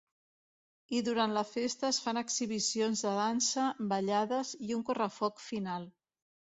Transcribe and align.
I 0.99 1.01
durant 1.07 1.35
la 1.35 1.43
festa 1.49 1.91
es 1.91 2.01
fan 2.07 2.21
exhibicions 2.23 3.05
de 3.09 3.13
dansa, 3.23 3.69
ballades 3.95 4.59
i 4.71 4.75
un 4.81 4.87
correfoc 4.93 5.49
final. 5.49 5.91